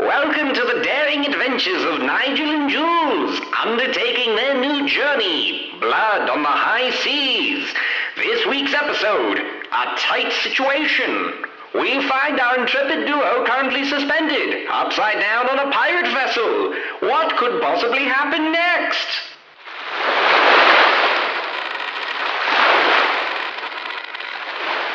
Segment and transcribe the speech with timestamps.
[0.00, 6.42] Welcome to the daring adventures of Nigel and Jules, undertaking their new journey, Blood on
[6.42, 7.68] the High Seas.
[8.16, 11.44] This week's episode, A Tight Situation.
[11.74, 16.74] We find our intrepid duo currently suspended, upside down on a pirate vessel.
[17.00, 19.06] What could possibly happen next?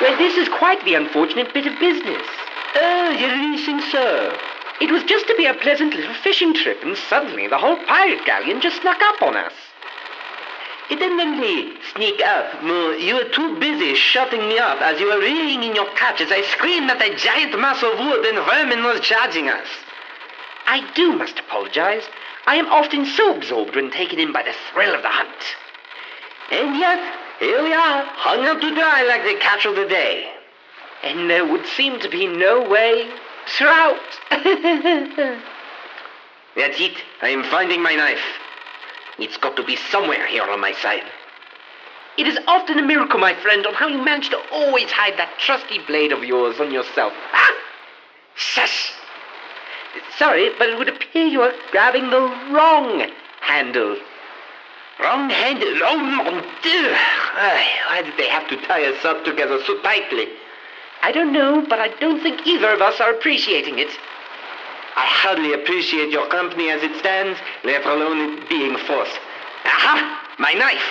[0.01, 2.25] Well, this is quite the unfortunate bit of business.
[2.73, 4.35] Uh, oh, you really think so?
[4.81, 8.25] It was just to be a pleasant little fishing trip, and suddenly the whole pirate
[8.25, 9.53] galleon just snuck up on us.
[10.89, 12.61] It didn't really sneak up.
[12.61, 16.31] You were too busy shutting me up as you were reeling in your catch as
[16.31, 19.67] I screamed that a giant mass of wood and vermin was charging us.
[20.67, 22.03] I do must apologize.
[22.45, 25.55] I am often so absorbed when taken in by the thrill of the hunt.
[26.51, 26.99] And yet,
[27.39, 30.31] here we are, hung up to dry like the catch of the day.
[31.03, 33.09] And there would seem to be no way
[33.45, 33.99] trout.
[36.55, 36.97] That's it.
[37.21, 38.23] I am finding my knife.
[39.19, 41.03] It's got to be somewhere here on my side.
[42.17, 45.37] It is often a miracle, my friend, on how you manage to always hide that
[45.37, 47.13] trusty blade of yours on yourself.
[47.33, 47.51] Ah!
[48.35, 48.93] Shush!
[50.17, 53.09] Sorry, but it would appear you are grabbing the wrong
[53.41, 53.97] handle.
[54.99, 55.77] Wrong handle?
[55.83, 56.95] Oh, mon Dieu!
[57.89, 60.27] Why did they have to tie us up together so tightly?
[61.05, 63.89] I don't know, but I don't think either of us are appreciating it.
[64.95, 69.19] I hardly appreciate your company as it stands, let alone it being forced.
[69.65, 70.35] Aha!
[70.39, 70.81] My knife!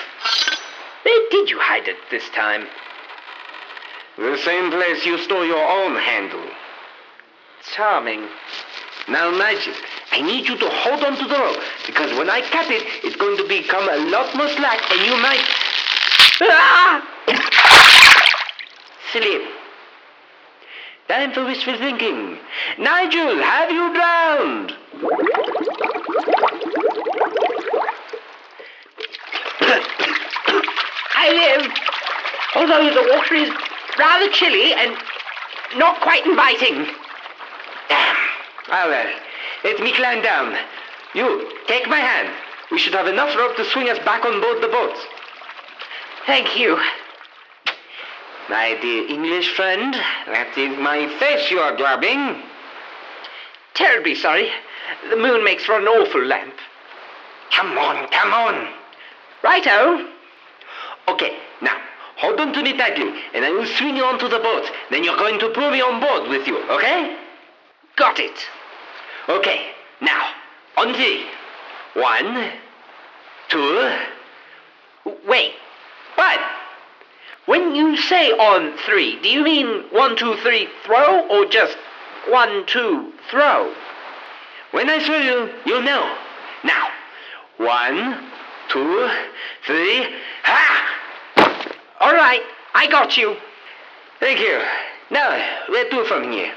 [1.02, 2.68] Where did you hide it this time?
[4.16, 6.46] The same place you stole your own handle.
[7.74, 8.28] Charming.
[9.08, 9.74] Now, Nigel,
[10.12, 13.16] I need you to hold on to the rope, because when I cut it, it's
[13.16, 15.42] going to become a lot more slack, and you might...
[16.42, 17.02] Ah!
[19.12, 19.63] Silly.
[21.08, 22.38] Time for wishful thinking.
[22.78, 24.72] Nigel, have you drowned?
[31.14, 31.70] I live,
[32.56, 33.50] although the water is
[33.98, 34.96] rather chilly and
[35.76, 36.86] not quite inviting.
[38.70, 39.12] Ah, well,
[39.62, 40.56] let me climb down.
[41.14, 42.34] You, take my hand.
[42.70, 44.96] We should have enough rope to swing us back on board the boat.
[46.26, 46.78] Thank you.
[48.48, 52.42] My dear English friend, that is my face you are grabbing.
[53.72, 54.50] Terribly sorry.
[55.08, 56.54] The moon makes for an awful lamp.
[57.52, 58.68] Come on, come on.
[59.42, 60.08] Righto.
[61.08, 61.76] Okay, now,
[62.16, 64.70] hold on to me tightly, and I will swing you onto the boat.
[64.90, 67.16] Then you're going to pull me on board with you, okay?
[67.96, 68.38] Got it.
[69.28, 69.70] Okay,
[70.02, 70.32] now,
[70.76, 71.24] on three.
[71.94, 72.50] One,
[73.48, 73.90] two.
[75.26, 75.52] Wait.
[76.16, 76.40] What?
[77.54, 81.76] When you say on three, do you mean one, two, three, throw, or just
[82.28, 83.72] one, two, throw?
[84.72, 86.16] When I show you, you'll know.
[86.64, 86.88] Now,
[87.58, 88.28] one,
[88.70, 89.08] two,
[89.66, 90.04] three,
[90.42, 91.70] ha!
[92.00, 92.42] All right,
[92.74, 93.36] I got you.
[94.18, 94.60] Thank you.
[95.12, 95.30] Now,
[95.68, 96.52] where to from here?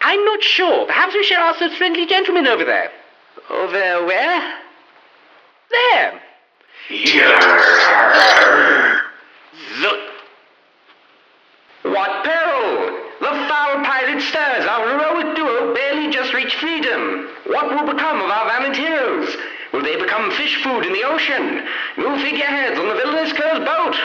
[0.00, 0.86] I'm not sure.
[0.86, 2.90] Perhaps we should ask those friendly gentlemen over there.
[3.50, 4.54] Over where?
[5.70, 6.22] There.
[9.78, 10.00] Look!
[11.82, 13.00] What peril!
[13.20, 14.66] The foul pirate stirs.
[14.66, 17.15] Our heroic duo barely just reached freedom.
[17.46, 19.36] What will become of our valiant heroes?
[19.72, 21.66] Will they become fish food in the ocean?
[21.96, 23.96] New figureheads on the villainous Cur's boat.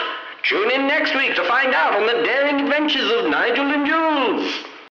[0.42, 4.71] Tune in next week to find out on the daring adventures of Nigel and Jules.